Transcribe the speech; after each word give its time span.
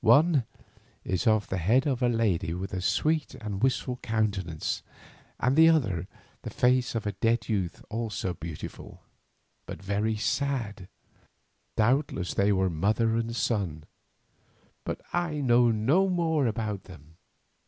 One 0.00 0.44
is 1.02 1.26
of 1.26 1.48
the 1.48 1.58
head 1.58 1.88
of 1.88 2.02
a 2.02 2.08
lady 2.08 2.54
with 2.54 2.72
a 2.72 2.80
sweet 2.80 3.34
and 3.40 3.60
wistful 3.64 3.96
countenance, 3.96 4.84
and 5.40 5.56
the 5.56 5.68
other 5.68 6.06
the 6.42 6.50
face 6.50 6.94
of 6.94 7.04
a 7.04 7.10
dead 7.18 7.48
youth 7.48 7.84
also 7.90 8.32
beautiful, 8.32 9.02
but 9.66 9.82
very 9.82 10.14
sad. 10.16 10.86
Doubtless 11.76 12.32
they 12.34 12.52
were 12.52 12.70
mother 12.70 13.16
and 13.16 13.34
son, 13.34 13.82
but 14.84 15.00
I 15.12 15.40
know 15.40 15.72
no 15.72 16.08
more 16.08 16.46
about 16.46 16.84
them. 16.84 17.16